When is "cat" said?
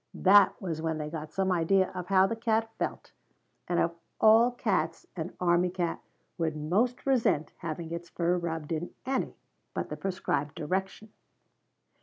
2.35-2.71, 5.69-6.01